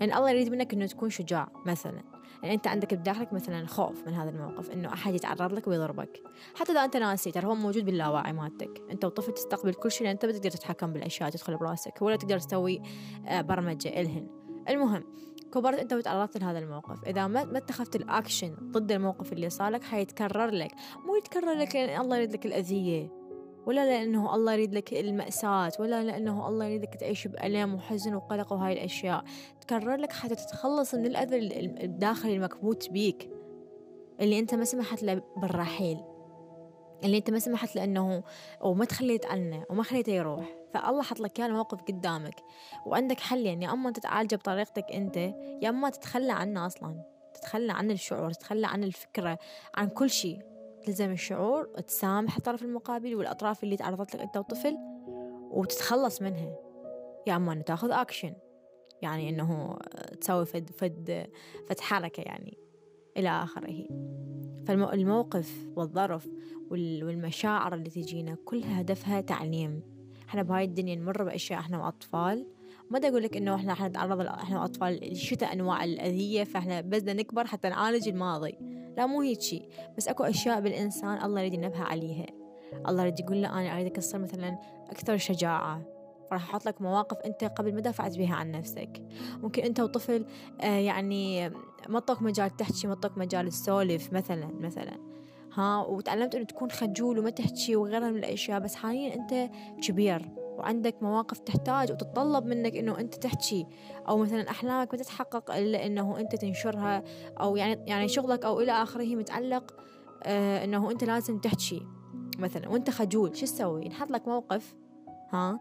[0.00, 2.02] يعني الله يريد منك إنه تكون شجاع مثلا.
[2.42, 6.22] يعني أنت عندك بداخلك مثلا خوف من هذا الموقف إنه أحد يتعرض لك ويضربك.
[6.54, 8.82] حتى إذا أنت ناسي ترى هو موجود باللاوعي مالتك.
[8.90, 12.82] أنت وطفل تستقبل كل شيء لأن أنت بتقدر تتحكم بالأشياء تدخل براسك ولا تقدر تسوي
[13.26, 14.26] آه، برمجة إلهن.
[14.68, 15.04] المهم
[15.54, 17.04] كبرت أنت وتعرضت لهذا الموقف.
[17.04, 20.72] إذا ما ما اتخذت الاكشن ضد الموقف اللي صار لك حيتكرر لك.
[21.06, 23.21] مو يتكرر لك لأن الله يريد لك الأذية.
[23.66, 28.52] ولا لأنه الله يريد لك المأساة ولا لأنه الله يريد لك تعيش بألم وحزن وقلق
[28.52, 29.24] وهاي الأشياء.
[29.60, 31.36] تكرر لك حتى تتخلص من الأذى
[31.84, 33.30] الداخلي المكبوت بيك.
[34.20, 36.00] اللي أنت ما سمحت له بالرحيل.
[37.04, 38.22] اللي أنت ما سمحت له أنه
[38.60, 40.44] وما تخليت عنه وما خليته يروح.
[40.74, 42.34] فالله حط لك كان موقف قدامك.
[42.86, 45.16] وعندك حل يعني يا أما أنت تعالجه بطريقتك أنت
[45.62, 47.02] يا أما تتخلى عنه أصلا.
[47.34, 49.38] تتخلى عن الشعور تتخلى عن الفكرة
[49.74, 50.51] عن كل شيء.
[50.84, 54.76] تلزم الشعور تسامح الطرف المقابل والأطراف اللي تعرضت لك أنت وطفل
[55.50, 56.56] وتتخلص منها.
[57.26, 58.34] يا أما أنه تاخذ أكشن
[59.02, 59.78] يعني أنه
[60.20, 61.26] تسوي فد فد
[61.68, 62.58] فد حركة يعني
[63.16, 63.84] إلى آخره.
[64.66, 66.28] فالموقف والظرف
[66.70, 69.82] والمشاعر اللي تجينا كلها هدفها تعليم.
[70.28, 72.46] إحنا بهاي الدنيا نمر بأشياء إحنا وأطفال.
[72.90, 77.46] ما دا أقول لك إنه إحنا حنتعرض إحنا وأطفال لشتى أنواع الأذية فإحنا بس نكبر
[77.46, 78.58] حتى نعالج الماضي.
[78.96, 82.26] لا مو هيك شيء بس أكو أشياء بالإنسان الله يريد ينبه عليها.
[82.88, 84.58] الله يريد يقول له أنا أريدك تصير مثلا
[84.90, 85.82] أكثر شجاعة.
[86.32, 89.02] راح أحط لك مواقف أنت قبل ما دافعت بها عن نفسك.
[89.42, 90.26] ممكن أنت وطفل
[90.60, 91.52] آه يعني
[91.88, 94.98] مطك مجال تحكي مطك مجال تسولف مثلا مثلا.
[95.54, 99.50] ها وتعلمت أنه تكون خجول وما تحكي وغيرها من الأشياء بس حاليا أنت
[99.82, 100.41] كبير.
[100.62, 103.66] وعندك مواقف تحتاج وتتطلب منك إنه أنت تحكي
[104.08, 107.02] أو مثلا أحلامك ما تتحقق إلا إنه أنت تنشرها
[107.40, 109.74] أو يعني يعني شغلك أو إلى آخره متعلق
[110.22, 111.86] آه إنه أنت لازم تحكي.
[112.38, 114.74] مثلا وأنت خجول شو تسوي؟ نحط لك موقف
[115.30, 115.60] ها؟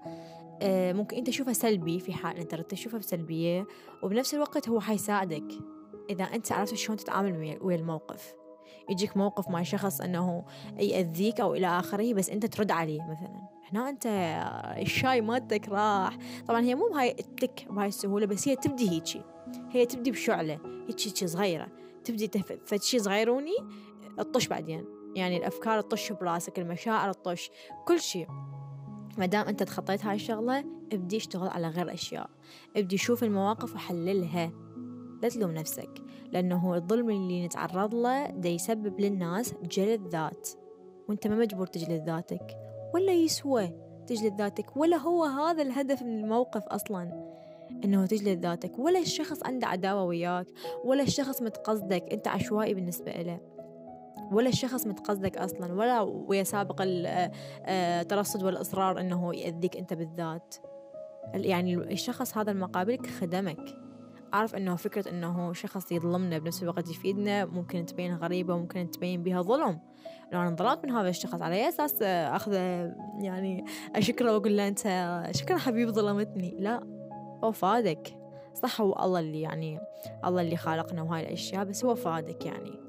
[0.61, 3.67] آه ممكن أنت تشوفه سلبي في حال أنت تشوفه بسلبية
[4.03, 5.47] وبنفس الوقت هو حيساعدك
[6.09, 8.33] إذا أنت عرفت شلون تتعامل ويا الموقف.
[8.89, 10.45] يجيك موقف مع شخص إنه
[10.77, 13.50] يأذيك أو إلى آخره بس أنت ترد عليه مثلا.
[13.73, 14.05] هنا أنت
[14.77, 16.17] الشاي مالتك راح.
[16.47, 19.21] طبعا هي مو بهاي التك بهاي السهولة بس هي تبدي هيجي.
[19.69, 21.67] هي تبدي بشعلة هيك صغيرة.
[22.03, 22.27] تبدي
[22.65, 23.55] فد شي صغيروني
[24.17, 24.85] تطش بعدين.
[25.15, 27.49] يعني الأفكار تطش براسك المشاعر تطش
[27.87, 28.27] كل شيء
[29.17, 32.29] ما دام أنت تخطيت هاي الشغلة ابدي اشتغل على غير أشياء.
[32.77, 34.51] ابدي شوف المواقف وحللها.
[35.21, 35.89] لا تلوم نفسك
[36.31, 40.49] لأنه الظلم اللي نتعرض له دا يسبب للناس جلد ذات.
[41.09, 42.70] وأنت ما مجبور تجلد ذاتك.
[42.93, 43.71] ولا يسوى
[44.07, 47.31] تجلد ذاتك ولا هو هذا الهدف من الموقف أصلا.
[47.85, 50.47] إنه تجلد ذاتك ولا الشخص عنده عداوة وياك
[50.85, 53.39] ولا الشخص متقصدك أنت عشوائي بالنسبة له.
[54.31, 60.55] ولا الشخص متقصدك أصلا ولا ويا سابق الترصد آه، والإصرار إنه يأذيك أنت بالذات.
[61.33, 63.80] يعني الشخص هذا المقابلك خدمك.
[64.33, 69.41] أعرف إنه فكرة إنه شخص يظلمنا بنفس الوقت يفيدنا ممكن تبين غريبة وممكن تبين بها
[69.41, 69.79] ظلم.
[70.33, 72.57] لو أنا انظلمت من هذا الشخص على أي أساس أخذه
[73.19, 73.65] يعني
[73.95, 74.81] أشكره وأقول له أنت
[75.31, 76.55] شكرا حبيبي ظلمتني.
[76.59, 76.83] لا
[77.43, 78.17] هو فادك.
[78.53, 79.79] صح هو الله اللي يعني
[80.25, 82.79] الله اللي خالقنا وهاي الأشياء بس هو فادك يعني.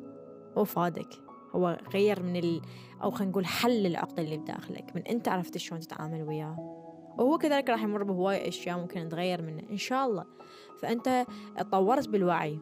[0.59, 1.09] هو فادك.
[1.55, 2.63] هو غير من ال
[3.03, 4.97] أو خلينا نقول حل العقدة اللي بداخلك.
[4.97, 6.82] من أنت عرفت شلون تتعامل وياه.
[7.19, 9.63] وهو كذلك راح يمر بهواي أشياء ممكن تغير منه.
[9.71, 10.25] إن شاء الله.
[10.79, 11.27] فأنت
[11.59, 12.59] تطورت بالوعي.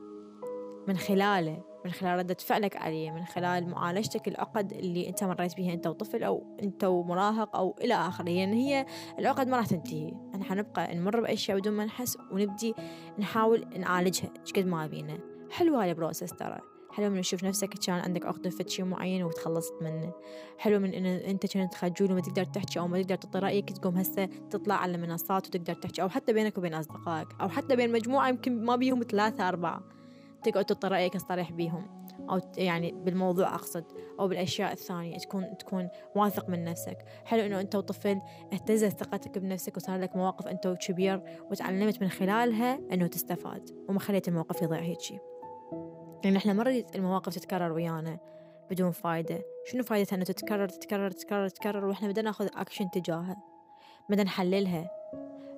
[0.88, 1.62] من خلاله.
[1.84, 3.10] من خلال ردة فعلك عليه.
[3.10, 7.94] من خلال معالجتك العقد اللي أنت مريت بها أنت وطفل أو أنت ومراهق أو إلى
[7.94, 8.30] آخره.
[8.30, 8.86] يعني هي
[9.18, 10.12] العقد ما راح تنتهي.
[10.34, 12.74] إحنا حنبقى نمر بأشياء بدون ما نحس ونبدي
[13.18, 14.30] نحاول نعالجها.
[14.56, 15.18] قد ما بينا
[15.50, 16.69] حلوة هاي البروسس ترى.
[17.00, 20.12] حلو من تشوف نفسك كان عندك عقدة في شيء معين وتخلصت منه.
[20.58, 23.96] حلو من إن أنت كنت خجول وما تقدر تحكي أو ما تقدر تعطي رأيك تقوم
[23.96, 28.28] هسه تطلع على المنصات وتقدر تحكي أو حتى بينك وبين أصدقائك أو حتى بين مجموعة
[28.28, 29.82] يمكن ما بيهم ثلاثة أربعة.
[30.42, 32.06] تقعد تعطي رأيك صريح بيهم.
[32.30, 33.84] أو يعني بالموضوع أقصد
[34.20, 36.98] أو بالأشياء الثانية تكون تكون واثق من نفسك.
[37.24, 38.20] حلو إنه أنت وطفل
[38.52, 44.28] اهتزت ثقتك بنفسك وصار لك مواقف أنت وكبير وتعلمت من خلالها إنه تستفاد وما خليت
[44.28, 45.29] الموقف يضيع هيك
[46.24, 48.18] لأن إحنا مرة المواقف تتكرر ويانا
[48.70, 49.42] بدون فايدة.
[49.66, 53.36] شنو فايدتها أنه تتكرر تتكرر تتكرر تتكرر وإحنا بدنا ناخذ أكشن تجاهها
[54.10, 54.90] بدنا نحللها.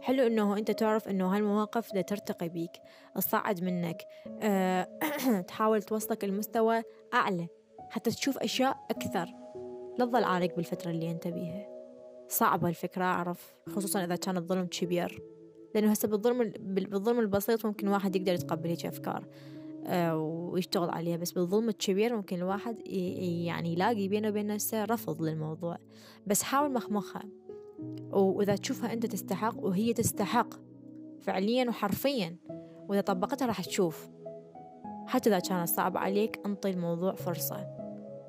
[0.01, 2.70] حلو إنه أنت تعرف إنه هالمواقف دا ترتقي بيك
[3.14, 4.03] تصعد منك
[4.42, 4.88] أه
[5.48, 6.83] تحاول توصلك المستوى
[7.14, 7.48] أعلى
[7.90, 9.29] حتى تشوف أشياء أكثر.
[9.98, 11.66] لا تظل عالق بالفترة اللي أنت بيها.
[12.29, 15.22] صعبة الفكرة أعرف خصوصا إذا كان الظلم كبير.
[15.75, 19.25] لأنه هسه بالظلم بالظلم البسيط ممكن واحد يقدر يتقبل هيك أفكار.
[19.25, 19.62] أه
[20.12, 21.16] ويشتغل عليها.
[21.16, 25.79] بس بالظلم الكبير ممكن الواحد يعني يلاقي بينه وبين نفسه رفض للموضوع.
[26.27, 27.23] بس حاول مخمخها.
[28.12, 30.55] وإذا تشوفها أنت تستحق وهي تستحق
[31.21, 32.37] فعليا وحرفيا
[32.88, 34.09] وإذا طبقتها راح تشوف.
[35.07, 37.66] حتى إذا كانت صعبة عليك انطي الموضوع فرصة.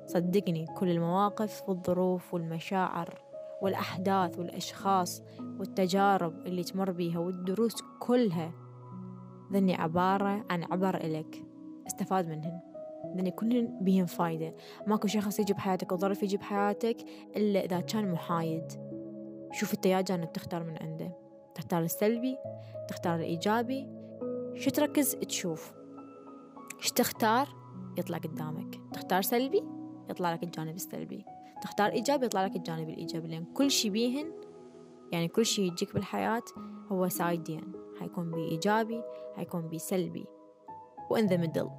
[0.06, 3.22] صدقني كل المواقف والظروف والمشاعر
[3.62, 8.52] والأحداث والأشخاص والتجارب اللي تمر بيها والدروس كلها
[9.54, 11.44] ذني عبارة عن عبر إلك
[11.86, 12.60] استفاد منهن.
[13.16, 14.54] ذني كلهن بيهم فايدة.
[14.86, 16.96] ماكو شخص يجي بحياتك وظرف يجي بحياتك
[17.36, 18.64] إلا إذا كان محايد.
[19.52, 21.12] شوف انت يا جانب تختار من عنده.
[21.54, 22.36] تختار السلبي
[22.88, 23.88] تختار الإيجابي.
[24.54, 25.72] شو تركز تشوف؟
[26.80, 27.48] شو تختار؟
[27.98, 28.80] يطلع قدامك.
[28.92, 29.62] تختار سلبي؟
[30.10, 31.24] يطلع لك الجانب السلبي.
[31.62, 33.28] تختار إيجابي؟ يطلع لك الجانب الإيجابي.
[33.28, 34.32] لأن كل شي بيهن
[35.12, 36.42] يعني كل شي يجيك بالحياة
[36.88, 39.02] هو side ين حيكون بي إيجابي
[39.36, 40.26] حيكون بي سلبي
[41.10, 41.70] و in the middle.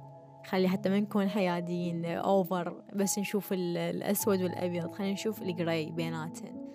[0.46, 4.92] خلي حتى ما نكون حياديين over بس نشوف الأسود والأبيض.
[4.92, 6.66] خلينا نشوف ال gray بيناتهم.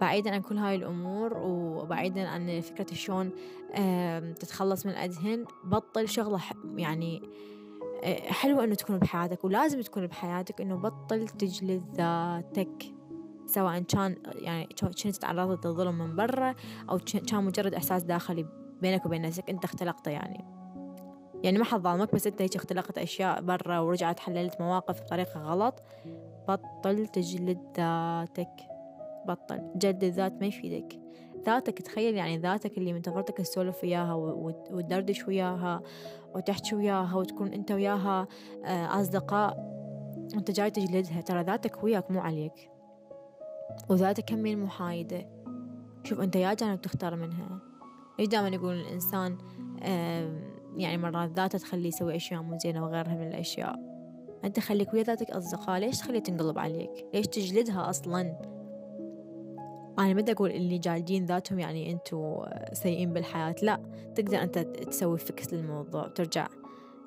[0.00, 3.30] بعيدا عن كل هاي الأمور وبعيدا عن فكرة شلون
[4.34, 6.40] تتخلص من الأدهن بطل شغلة
[6.76, 7.22] يعني
[8.04, 12.99] آه، حلوة إنه تكون بحياتك ولازم تكون بحياتك إنه بطل تجلد ذاتك.
[13.50, 16.54] سواء كان يعني كنت تعرضت للظلم من برا
[16.90, 18.46] أو كان مجرد إحساس داخلي
[18.82, 20.44] بينك وبين نفسك أنت اختلقته يعني.
[21.44, 25.82] يعني ما حد ظالمك بس أنت هيك اختلقت أشياء برا ورجعت حللت مواقف بطريقة غلط.
[26.48, 28.50] بطل تجلد ذاتك.
[29.26, 29.72] بطل.
[29.76, 31.00] جلد الذات ما يفيدك.
[31.46, 35.82] ذاتك تخيل يعني ذاتك اللي من تفرتك تسولف وياها وتدردش وياها
[36.34, 38.26] وتحكي وياها وتكون أنت وياها
[38.64, 39.56] آه، أصدقاء.
[40.34, 41.20] وانت جاي تجلدها.
[41.20, 42.69] ترى ذاتك وياك مو عليك.
[43.88, 45.26] وذاتك همين محايدة
[46.04, 47.58] شوف أنت يا جانب تختار منها.
[48.18, 49.38] ليش دائما يقول الإنسان؟
[50.76, 53.78] يعني مرات ذاته تخليه يسوي أشياء مو زينة وغيرها من الأشياء.
[54.44, 55.80] أنت خليك ويا ذاتك أصدقاء.
[55.80, 58.20] ليش تخليه تنقلب عليك؟ ليش تجلدها أصلا؟
[59.98, 63.54] أنا ما أقول اللي جالدين ذاتهم يعني أنتوا سيئين بالحياة.
[63.62, 63.80] لا
[64.14, 66.48] تقدر أنت تسوي فكس للموضوع ترجع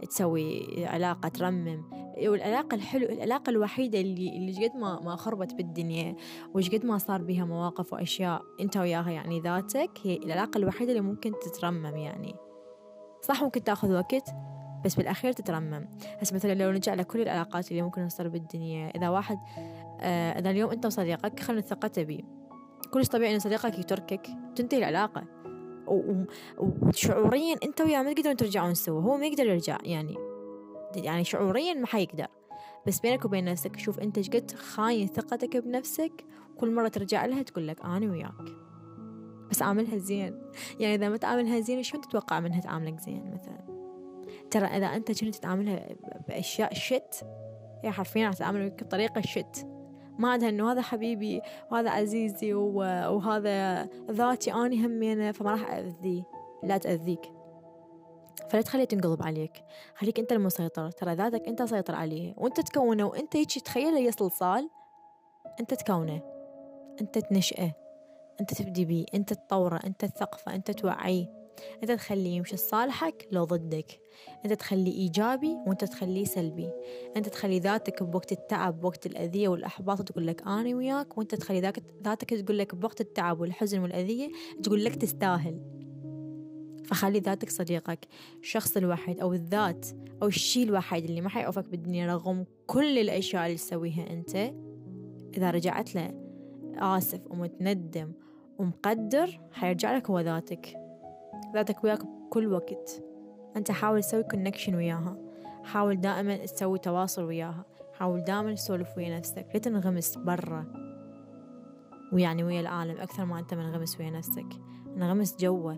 [0.05, 1.83] تسوي علاقة ترمم.
[2.17, 6.15] والعلاقة الحلو العلاقة الوحيدة اللي اللي قد ما ما خربت بالدنيا
[6.53, 11.01] وش قد ما صار بها مواقف وأشياء أنت وياها يعني ذاتك هي العلاقة الوحيدة اللي
[11.01, 12.35] ممكن تترمم يعني.
[13.21, 14.29] صح ممكن تأخذ وقت
[14.85, 15.87] بس بالأخير تترمم.
[16.21, 19.37] هسه مثلا لو نرجع لكل العلاقات اللي ممكن تصير بالدنيا إذا واحد
[20.01, 22.23] آه إذا اليوم أنت وصديقك خلنا ثقته بيه.
[22.93, 25.42] كلش طبيعي إن صديقك يتركك تنتهي العلاقة.
[25.87, 30.17] وشعوريا أنت وياه ما تقدرون ترجعون سوا هو ما يقدر يرجع يعني
[30.95, 32.27] يعني شعوريا ما حيقدر.
[32.87, 36.25] بس بينك وبين نفسك شوف أنت قد خاين ثقتك بنفسك
[36.57, 38.63] كل مرة ترجع لها تقول لك أنا وياك.
[39.51, 40.41] بس عاملها زين.
[40.79, 43.73] يعني إذا ما تعاملها زين شو تتوقع منها تعاملك زين مثلا؟
[44.51, 45.87] ترى إذا أنت كنت تتعاملها
[46.27, 47.25] بأشياء شت
[47.83, 49.72] هي حرفيا راح تتعامل بطريقة شت
[50.17, 56.23] ما عندها إنه هذا حبيبي وهذا عزيزي وهذا ذاتي اني همينه فما راح اذيه
[56.63, 57.31] لا تأذيك.
[58.49, 59.63] فلا تخليه تنقلب عليك.
[59.95, 62.33] خليك أنت المسيطر ترى ذاتك أنت سيطر عليه.
[62.37, 64.69] وأنت تكونه وأنت هيك تخيل هي صلصال
[65.59, 66.21] أنت تكونه.
[67.01, 67.71] أنت تنشئه.
[68.41, 69.05] أنت تبدي بيه.
[69.13, 69.79] أنت تطوره.
[69.85, 70.55] أنت تثقفه.
[70.55, 71.42] أنت توعيه.
[71.83, 73.99] أنت تخليه يمشي صالحك لو ضدك.
[74.45, 76.69] أنت تخليه إيجابي وأنت تخليه سلبي.
[77.17, 81.59] أنت تخلي ذاتك بوقت التعب بوقت الأذية والأحباط تقول لك أنا وياك وأنت تخلي
[82.03, 84.31] ذاتك تقول لك بوقت التعب والحزن والأذية
[84.63, 85.61] تقول لك تستاهل.
[86.85, 88.07] فخلي ذاتك صديقك
[88.41, 89.87] الشخص الوحيد أو الذات
[90.21, 94.35] أو الشيء الوحيد اللي ما حيوقفك بالدنيا رغم كل الأشياء اللي تسويها أنت.
[95.37, 96.13] إذا رجعت له
[96.77, 98.11] آسف ومتندم
[98.59, 100.82] ومقدر حيرجع لك هو ذاتك.
[101.53, 103.03] ذاتك وياك بكل وقت.
[103.57, 105.17] أنت حاول تسوي كونكشن وياها.
[105.63, 107.65] حاول دائما تسوي تواصل وياها.
[107.93, 109.47] حاول دائما تسولف ويا نفسك.
[109.53, 110.65] لا تنغمس برا
[112.13, 113.01] ويعني ويا العالم.
[113.01, 114.47] أكثر ما أنت منغمس ويا نفسك.
[114.97, 115.73] انغمس جوا.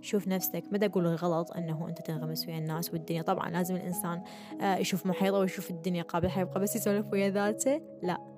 [0.00, 0.64] شوف نفسك.
[0.72, 3.22] ما أقول غلط أنه أنت تنغمس ويا الناس والدنيا.
[3.22, 4.22] طبعا لازم الإنسان
[4.60, 7.80] آه، يشوف محيطه ويشوف الدنيا قابل حيبقى بس يسولف ويا ذاته.
[8.02, 8.29] لا.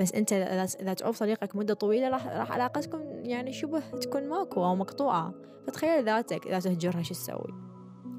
[0.00, 0.32] بس أنت
[0.80, 5.34] اذا تعوف صديقك مدة طويلة راح راح علاقتكم يعني شبه تكون ماكو أو مقطوعة.
[5.66, 7.68] فتخيل ذاتك إذا تهجرها شو تسوي؟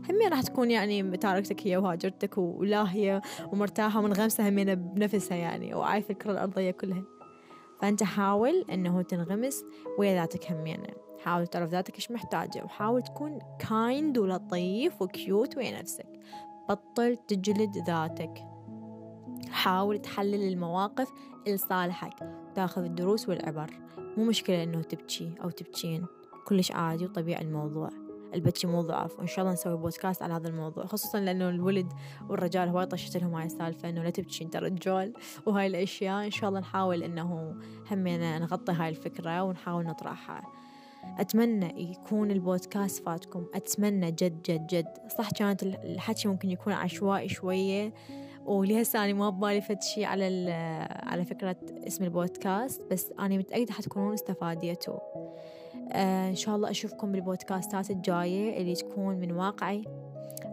[0.10, 6.32] همين راح تكون يعني تاركتك هي وهاجرتك ولاهية ومرتاحة ومنغمسة همين بنفسها يعني وعايفة الكرة
[6.32, 7.04] الأرضية كلها.
[7.82, 9.64] فأنت حاول أنه تنغمس
[10.00, 10.88] ويا ذاتك همينة
[11.20, 16.10] حاول تعرف ذاتك إيش محتاجة وحاول تكون kind ولطيف و cute ويا نفسك.
[16.70, 18.46] بطل تجلد ذاتك.
[19.50, 21.12] حاول تحلل المواقف
[21.54, 22.14] لصالحك
[22.56, 23.70] تاخذ الدروس والعبر.
[24.18, 26.06] مو مشكلة إنه تبكي أو تبكين
[26.46, 27.90] كلش عادي وطبيعي الموضوع.
[28.34, 31.94] البكي مو ضعف وإن شاء الله نسوي بودكاست على هذا الموضوع خصوصا لأنه الولد
[32.30, 35.14] والرجال هواي طشت لهم هاي السالفة إنه لا تبكي أنت رجال
[35.46, 36.26] وهاي الأشياء.
[36.26, 37.56] إن شاء الله نحاول إنه
[37.92, 40.44] همينا نغطي هاي الفكرة ونحاول نطرحها.
[41.20, 43.46] أتمنى يكون البودكاست فادكم.
[43.54, 44.88] أتمنى جد جد جد.
[45.18, 47.94] صح كانت الحكي ممكن يكون عشوائي شوية
[48.50, 50.52] ولهسه أنا ما ببالي فد شي على
[51.04, 51.56] على فكرة
[51.88, 55.00] اسم البودكاست بس أنا متأكدة حتكونون استفاديتوا
[55.92, 59.84] آه إن شاء الله أشوفكم بالبودكاستات الجاية اللي تكون من واقعي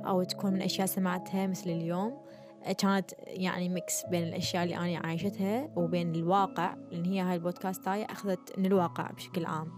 [0.07, 2.19] أو تكون من أشياء سمعتها مثل اليوم.
[2.65, 7.89] آه، كانت يعني mix بين الأشياء اللي أنا عايشتها وبين الواقع لأن هي هاي البودكاست
[7.89, 9.73] هاي أخذت من الواقع بشكل عام.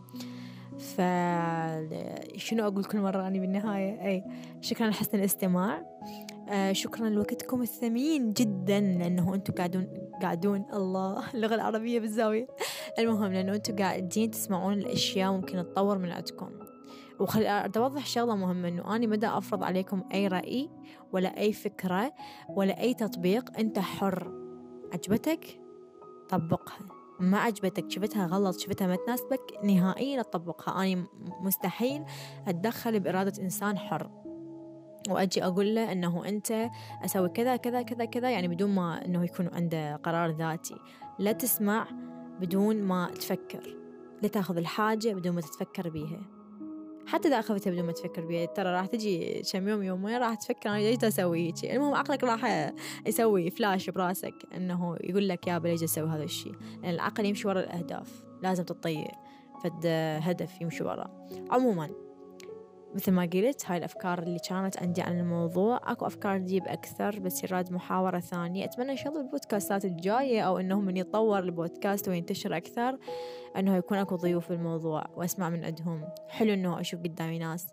[0.79, 1.01] ف
[2.37, 4.25] شنو أقول كل مرة أنا بالنهاية؟ أي
[4.61, 5.83] شكرا لحسن الاستماع.
[6.49, 9.87] آه شكرا لوقتكم الثمين جدا لأنه أنتم قاعدون
[10.23, 12.47] قاعدون الله اللغة العربية بالزاوية.
[12.99, 16.51] المهم لأنه أنتم قاعدين تسمعون الأشياء ممكن تطور من عندكم.
[17.21, 20.71] وخل أوضح شغلة مهمة إنه أنا مدى أفرض عليكم أي رأي
[21.13, 22.13] ولا أي فكرة
[22.49, 24.33] ولا أي تطبيق أنت حر.
[24.93, 25.61] عجبتك؟
[26.29, 26.79] طبقها.
[27.21, 30.83] ما عجبتك شفتها غلط شفتها ما تناسبك نهائيا تطبقها.
[30.83, 31.07] أنا
[31.41, 32.05] مستحيل
[32.49, 34.28] أتدخل بإرادة إنسان حر.
[35.09, 36.71] وأجي أقول له إنه أنت
[37.05, 40.77] أسوي كذا كذا كذا كذا يعني بدون ما إنه يكون عنده قرار ذاتي.
[41.19, 41.89] لا تسمع
[42.41, 43.77] بدون ما تفكر.
[44.23, 46.21] لا تأخذ الحاجة بدون ما تتفكر بيها.
[47.07, 50.71] حتى إذا أخذتها بدون ما تفكر بيها ترى راح تجي كم يوم يومين راح تفكر؟
[50.71, 52.73] أنا ليش أسوي هيك؟ المهم عقلك راح
[53.07, 57.61] يسوي فلاش براسك إنه يقول لك يابا ليش أسوي هذا الشيء؟ لأن العقل يمشي ورا
[57.61, 58.25] الأهداف.
[58.43, 59.07] لازم تطيع
[59.65, 59.87] فد
[60.23, 62.08] هدف يمشي وراه عموما
[62.95, 65.81] مثل ما قلت هاي الأفكار اللي كانت عندي عن الموضوع.
[65.93, 68.65] أكو أفكار تجيب أكثر بس يراد محاورة ثانية.
[68.65, 72.99] أتمنى إن شاء الله البودكاستات الجاية أو إنه من يتطور البودكاست وينتشر أكثر
[73.57, 76.05] إنه يكون أكو ضيوف في الموضوع وأسمع من عندهم.
[76.29, 77.67] حلو إنه أشوف قدامي ناس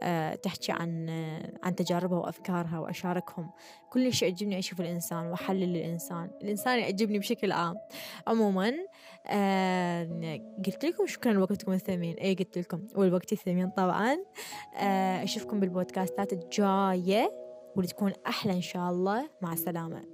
[0.00, 3.50] آه، تحكي عن آه، عن تجاربها وأفكارها وأشاركهم.
[3.90, 6.30] كل شيء يعجبني أشوف الإنسان وأحلل الإنسان.
[6.42, 7.76] الإنسان يعجبني بشكل عام.
[8.26, 8.72] عموما
[9.26, 12.16] آه قلت لكم شكرا لوقتكم الثمين.
[12.16, 14.18] اي قلت لكم والوقت الثمين طبعا.
[14.76, 17.30] آه أشوفكم بالبودكاستات الجاية
[17.76, 17.88] واللي
[18.26, 19.30] أحلى إن شاء الله.
[19.42, 20.11] مع السلامة.